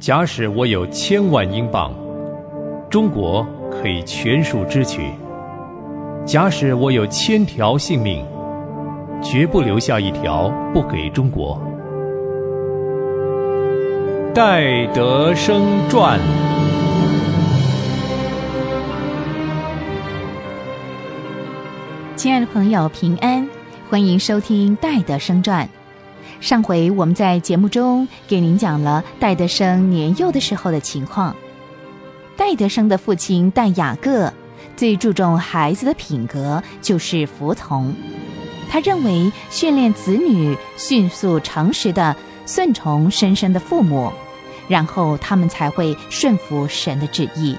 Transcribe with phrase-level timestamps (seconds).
[0.00, 1.92] 假使我有千万英镑，
[2.88, 5.02] 中国可以全数支取；
[6.24, 8.24] 假使我有千条性命，
[9.22, 11.60] 绝不留下一条不给中国。
[14.34, 16.18] 戴德生传。
[22.16, 23.46] 亲爱的朋友，平安，
[23.90, 25.66] 欢迎收听《戴德生传》。
[26.40, 31.34] 上回我们在节目中给您讲了戴德生年幼的时候的情况。
[32.36, 34.32] 戴德生的父亲戴雅各
[34.76, 37.94] 最注重孩子的品格就是服从。
[38.70, 42.16] 他认为训练子女迅速诚实的
[42.46, 44.12] 顺从深深的父母，
[44.68, 47.56] 然后他们才会顺服神的旨意。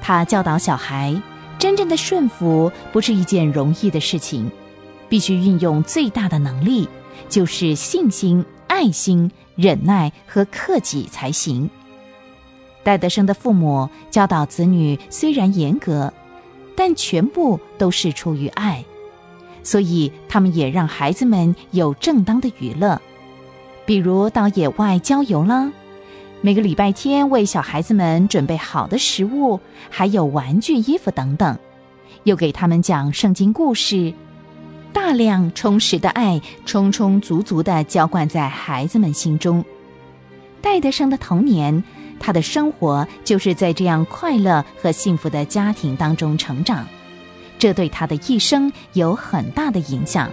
[0.00, 1.20] 他教导小孩，
[1.58, 4.50] 真正的顺服不是一件容易的事情，
[5.08, 6.88] 必须运用最大的能力。
[7.28, 11.68] 就是信心、爱心、忍耐和克己才行。
[12.82, 16.12] 戴德生的父母教导子女虽然严格，
[16.76, 18.84] 但全部都是出于爱，
[19.62, 23.00] 所以他们也让孩子们有正当的娱乐，
[23.86, 25.70] 比如到野外郊游啦。
[26.40, 31.56] 每个礼拜天为小孩子们准备好的食物，还有玩具、衣服等等，
[32.24, 34.12] 又给他们讲圣经故事。
[34.92, 39.64] 大量充实的爱，充充足足的浇灌在孩子们心中。
[40.60, 41.82] 戴德生的童年，
[42.20, 46.86] 他的生活就是在这样快乐和幸福的家庭当中成长，
[47.58, 50.30] 这对他的一生有很大的影响。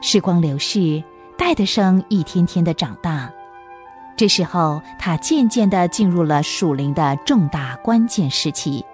[0.00, 1.02] 时光流逝，
[1.36, 3.30] 戴德生一天天的长大。
[4.16, 8.84] 这时候，他渐渐的进入了属灵的重大关键时期。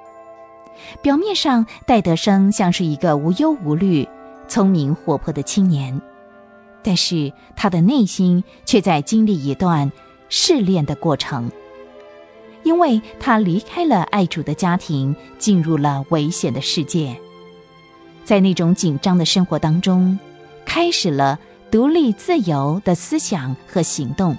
[1.02, 4.09] 表面上，戴德生像是一个无忧无虑、
[4.48, 6.00] 聪明活泼的青年，
[6.82, 9.91] 但是他的内心却在经历一段
[10.28, 11.50] 试炼的过程，
[12.62, 17.16] 因为他离开了爱主的家庭，进入了危险的世界，
[18.25, 20.19] 在那种紧张的生活当中。
[20.74, 21.38] 开始了
[21.70, 24.36] 独立自由的思想和行动。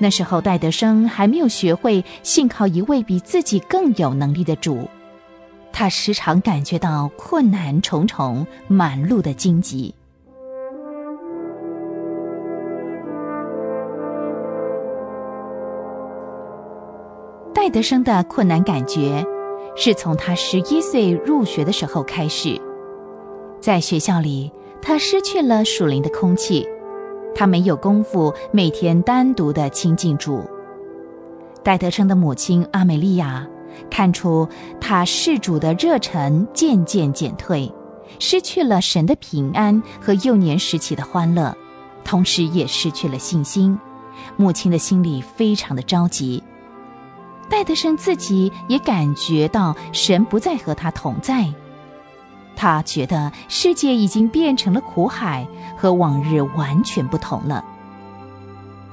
[0.00, 4.88] 那时候，戴德生还没有学会信靠一位比自己更有能力的主，
[5.72, 9.94] 他时常感觉到困难重重，满路的荆棘。
[17.54, 19.24] 戴德生的困难感觉
[19.76, 22.60] 是从他十一岁入学的时候开始，
[23.60, 24.50] 在学校里。
[24.82, 26.68] 他失去了属灵的空气，
[27.34, 30.44] 他没有功夫每天单独的亲近主。
[31.62, 33.46] 戴德生的母亲阿美利亚
[33.88, 34.48] 看出
[34.80, 37.72] 他事主的热忱渐渐减退，
[38.18, 41.56] 失去了神的平安和幼年时期的欢乐，
[42.04, 43.78] 同时也失去了信心。
[44.36, 46.42] 母亲的心里非常的着急。
[47.48, 51.52] 戴德生自己也感觉到神不再和他同在。
[52.54, 55.46] 他觉得世界已经变成了苦海，
[55.76, 57.64] 和往日完全不同了。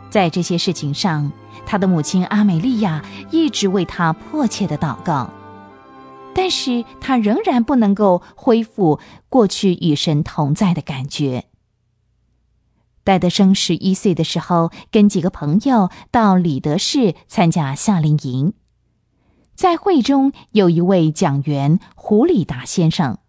[0.09, 1.31] 在这些事情上，
[1.65, 5.29] 他的母亲阿美利亚一直为他迫切的祷告，
[6.33, 8.99] 但是他仍然不能够恢复
[9.29, 11.45] 过去与神同在的感觉。
[13.03, 18.53] 戴德生十一岁的时候，跟几个朋友到里德市参加夏令营，
[19.55, 23.19] 在会中有一位讲员胡里达先生。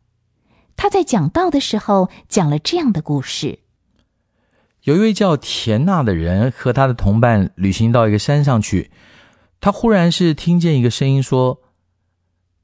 [0.82, 3.58] 他在讲道的时候讲了这样的故事：
[4.84, 8.90] 有一位叫田娜的人和他的同伴旅行到一个山上去，
[9.60, 11.60] 他忽然是听见一个声音说：“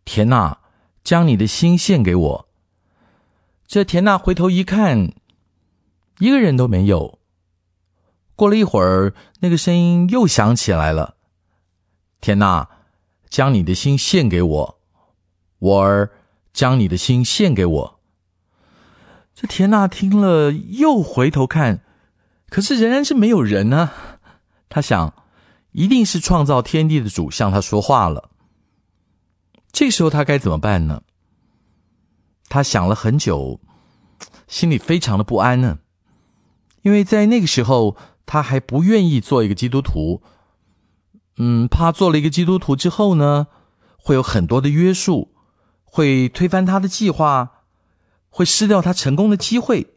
[0.06, 0.60] 田娜，
[1.04, 2.48] 将你的心献给我。”
[3.68, 5.12] 这田娜回头一看，
[6.18, 7.18] 一个人都没有。
[8.34, 11.16] 过了一会儿，那个声音又响起来了
[12.22, 12.66] ：“田娜，
[13.28, 14.78] 将你的心献给我，
[15.58, 16.12] 我儿，
[16.54, 17.95] 将你的心献给我。”
[19.36, 21.82] 这田娜听了，又回头看，
[22.48, 23.90] 可是仍然是没有人呢。
[24.70, 25.12] 他想，
[25.72, 28.30] 一定是创造天地的主向他说话了。
[29.70, 31.02] 这时候他该怎么办呢？
[32.48, 33.60] 他想了很久，
[34.48, 35.80] 心里非常的不安呢。
[36.80, 37.94] 因为在那个时候，
[38.24, 40.22] 他还不愿意做一个基督徒。
[41.36, 43.48] 嗯，怕做了一个基督徒之后呢，
[43.98, 45.34] 会有很多的约束，
[45.84, 47.55] 会推翻他的计划。
[48.36, 49.94] 会失掉他成功的机会，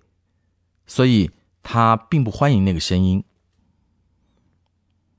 [0.87, 1.29] 所以
[1.61, 3.21] 他并不欢迎那个声音。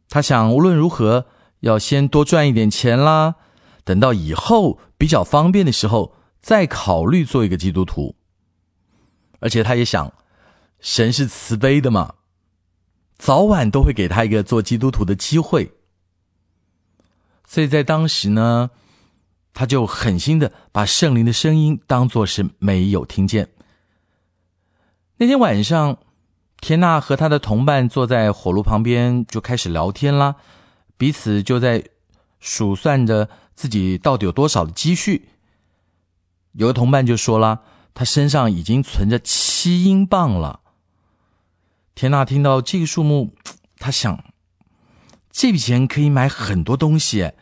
[0.08, 1.26] 他想，无论如何
[1.60, 3.34] 要先多赚一点钱啦，
[3.84, 8.16] 等到以后比较方便的时候，再考虑做一个基督徒。
[9.40, 10.14] 而且他也想，
[10.80, 12.14] 神是慈悲的嘛，
[13.18, 15.72] 早晚都会给他一个做基督徒的机会。
[17.46, 18.70] 所以在当时呢，
[19.52, 23.48] 他就狠心的把圣灵的声音当作是没有听见。
[25.16, 25.98] 那天晚上，
[26.60, 30.36] 田娜和他的同伴坐在火炉旁边，就开始聊天啦。
[30.96, 31.84] 彼此就在
[32.38, 35.28] 数算着自己到底有多少的积蓄。
[36.52, 37.62] 有个同伴就说了，
[37.92, 40.60] 他身上已经存着七英镑了。
[41.94, 43.34] 田娜听到这个数目，
[43.78, 44.24] 他想，
[45.30, 47.32] 这笔钱可以买很多东西，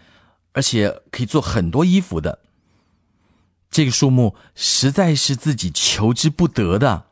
[0.53, 2.41] 而且可以做很多衣服的。
[3.71, 7.07] 这个数目实在是自己求之不得的。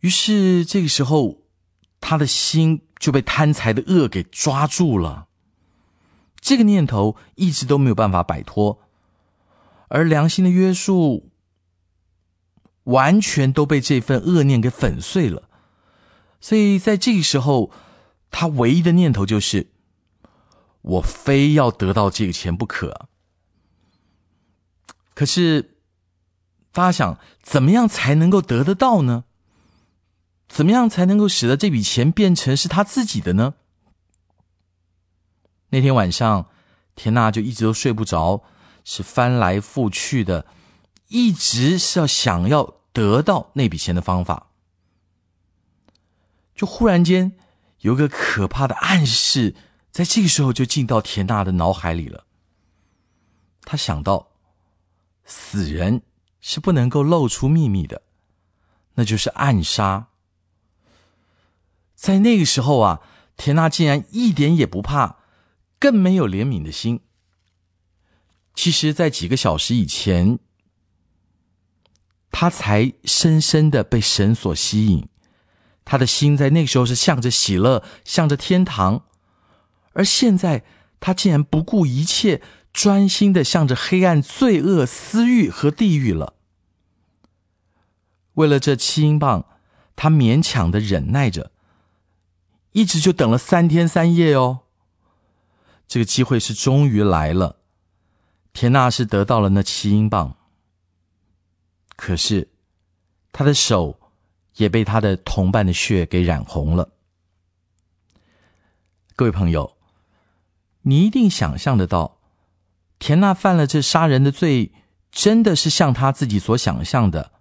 [0.00, 1.42] 于是，这个时候，
[2.00, 5.26] 他的心就被贪财的恶给抓住了。
[6.40, 8.80] 这个念头一直都没有办法摆脱，
[9.88, 11.30] 而良心的约束
[12.84, 15.48] 完全都被这份恶念给粉碎了。
[16.40, 17.72] 所以，在这个时候，
[18.30, 19.72] 他唯一的念头就是：
[20.88, 23.08] 我非要得到这个钱不可。
[25.14, 25.76] 可是，
[26.72, 29.24] 大家想，怎么样才能够得得到呢？
[30.48, 33.54] 怎么样才能够使得这笔钱变成是他自己的呢？
[35.70, 36.48] 那天晚上，
[36.94, 38.44] 田娜就一直都睡不着，
[38.82, 40.46] 是翻来覆去的，
[41.08, 44.48] 一直是要想要得到那笔钱的方法。
[46.54, 47.32] 就忽然间
[47.80, 49.54] 有个可怕的暗示，
[49.90, 52.24] 在这个时候就进到田娜的脑海里了。
[53.62, 54.28] 他想到，
[55.24, 56.02] 死人
[56.40, 58.02] 是不能够露出秘密的，
[58.94, 60.08] 那就是暗杀。
[61.94, 63.00] 在那个时候啊，
[63.36, 65.16] 田娜竟然一点也不怕，
[65.78, 67.00] 更没有怜悯的心。
[68.54, 70.38] 其实，在几个小时以前，
[72.30, 75.08] 他才深深的被神所吸引，
[75.84, 79.04] 他的心在那个时候是向着喜乐，向着天堂，
[79.98, 80.62] 而现在
[81.00, 82.40] 他竟然不顾一切，
[82.72, 86.34] 专心的向着黑暗、罪恶、私欲和地狱了。
[88.34, 89.44] 为了这七英镑，
[89.96, 91.50] 他勉强的忍耐着。
[92.70, 94.60] 一直就等了三天三夜哦，
[95.88, 97.56] 这个机会是终于来了。
[98.52, 100.36] 田娜是得到了那七英镑，
[101.96, 102.50] 可是
[103.32, 103.98] 他的手
[104.54, 106.90] 也被他的同伴的血给染红了。
[109.16, 109.77] 各位朋友，
[110.82, 112.18] 你一定想象得到，
[112.98, 114.72] 田娜犯了这杀人的罪，
[115.10, 117.32] 真的是像他自己所想象的，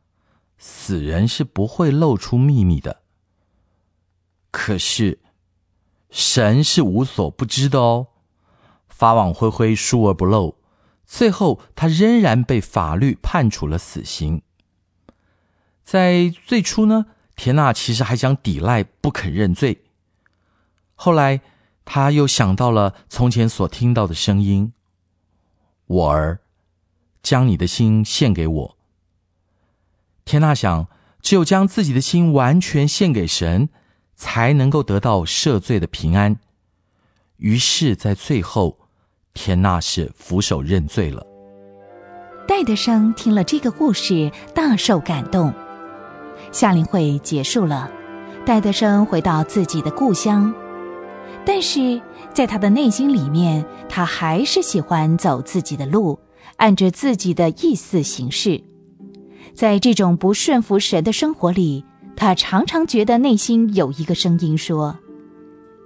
[0.57, 3.01] 死人是不会露出秘密的。
[4.51, 5.19] 可是，
[6.09, 8.07] 神是无所不知的哦。
[8.87, 10.57] 法网恢恢，疏而不漏。
[11.05, 14.41] 最后，他仍然被法律判处了死刑。
[15.83, 17.05] 在最初呢，
[17.35, 19.85] 田娜其实还想抵赖，不肯认罪。
[20.95, 21.41] 后来，
[21.87, 24.73] 他又想到了从前所听到的声音
[25.87, 26.41] ：“我儿，
[27.23, 28.77] 将你的心献给我。”
[30.23, 30.87] 田娜想，
[31.23, 33.69] 只有将自己的心完全献给神。
[34.19, 36.37] 才能够得到赦罪的平安。
[37.37, 38.79] 于是，在最后，
[39.35, 41.23] 田纳是俯首认罪了。
[42.47, 45.53] 戴德生听了这个故事，大受感动。
[46.51, 47.91] 夏令会结束了，
[48.43, 50.51] 戴德生回到自己的故乡，
[51.47, 52.01] 但是
[52.33, 56.19] 在他的内心里面，他还是喜欢走自己的路，
[56.57, 58.61] 按着自己的意思行事。
[59.53, 61.85] 在这种不顺服神的生活里。
[62.17, 64.97] 他常常觉得内心有一个声音说：“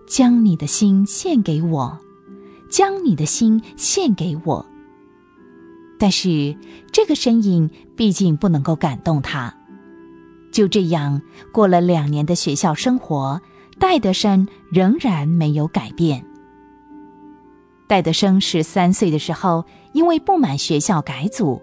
[0.08, 2.00] 将你的心献给我，
[2.70, 4.66] 将你的心献给我。”
[6.00, 6.56] 但是
[6.94, 9.54] 这个身影毕竟不能够感动他。
[10.54, 13.42] 就这样过了两年的学校生活，
[13.82, 16.24] 戴德生仍然没有改变。
[17.88, 21.60] 戴德生十三岁的时候，因为不满学校改组，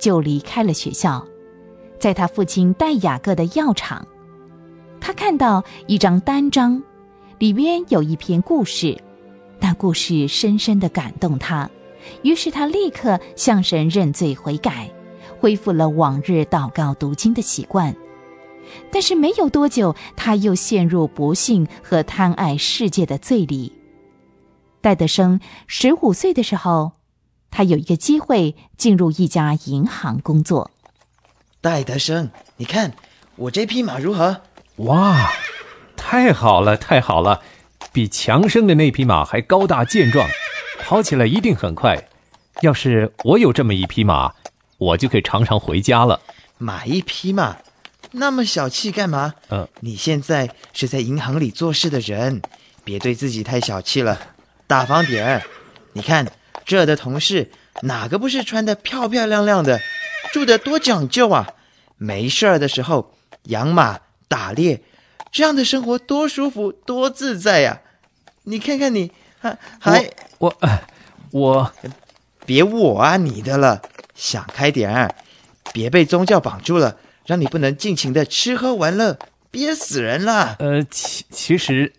[0.00, 1.26] 就离开了学校。
[1.98, 4.06] 在他父亲戴雅各的药厂，
[5.00, 6.80] 他看到一张单张，
[7.40, 8.96] 里边有一篇故事，
[9.58, 11.68] 那故事深深的感动他，
[12.22, 14.88] 于是他立刻向神认罪悔改，
[15.40, 17.92] 恢复了往日祷告读经的习惯。
[18.90, 23.72] 但是没有多久，他又陷入不幸和贪爱世界的罪里。
[24.80, 26.92] 戴德生十五岁的时候，
[27.50, 30.70] 他有一个机会进入一家银行工作。
[31.60, 32.94] 戴德生，你看
[33.36, 34.42] 我这匹马如何？
[34.76, 35.32] 哇，
[35.96, 37.42] 太好了，太好了！
[37.92, 40.28] 比强生的那匹马还高大健壮，
[40.80, 42.08] 跑起来一定很快。
[42.60, 44.34] 要是我有这么一匹马，
[44.78, 46.20] 我就可以常常回家了。
[46.58, 47.56] 买一匹马，
[48.18, 49.34] 那么小气干嘛？
[49.50, 52.42] 嗯，你现在是在银行里做事的人，
[52.82, 54.18] 别对自己太小气了，
[54.66, 55.42] 大方点儿。
[55.92, 56.26] 你看
[56.64, 57.50] 这的同事，
[57.82, 59.80] 哪个不是穿的漂漂亮亮的，
[60.32, 61.48] 住的多讲究啊？
[61.98, 64.82] 没事儿的时候养马打猎，
[65.30, 67.80] 这样的生活多舒服多自在呀！
[68.44, 70.82] 你看看你，还还我呃
[71.30, 71.72] 我
[72.44, 73.82] 别我啊你的了，
[74.14, 75.14] 想开点儿，
[75.72, 76.96] 别被宗教绑住了，
[77.26, 79.18] 让你不能尽情的吃喝玩乐，
[79.50, 80.56] 憋死人了。
[80.58, 81.92] 呃其其实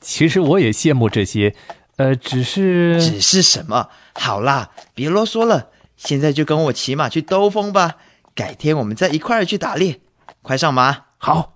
[0.00, 1.54] 其实我也羡慕这些，
[1.96, 3.88] 呃，只是只是什么？
[4.14, 7.96] 好啦，别啰嗦了，现在就跟我骑马去兜风吧。
[8.34, 10.00] 改天我们再一块儿去打猎，
[10.42, 11.04] 快上马！
[11.18, 11.54] 好。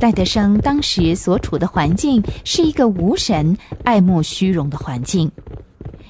[0.00, 5.32] 戴德生当时所处的环境是一个无神、爱慕虚荣的环境，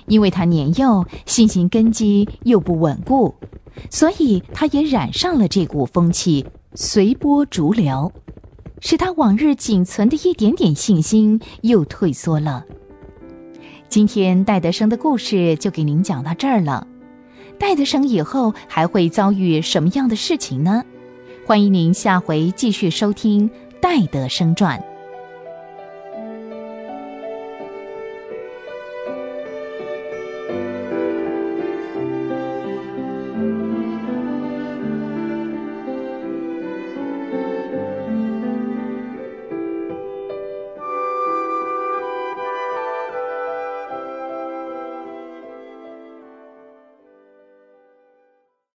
[0.07, 3.35] 因为他年幼，信心根基又不稳固，
[3.91, 8.13] 所以他也染上了这股风气，随波逐流，
[8.81, 12.65] 使他往日仅存的一点点信心又退缩了。
[13.89, 16.87] 今天戴德生的故事就给您讲到这儿了。
[17.59, 20.85] 戴德生以后还会遭遇什么样的事情呢？
[21.47, 23.49] 欢迎您下回继续收听
[23.81, 24.79] 《戴德生传》。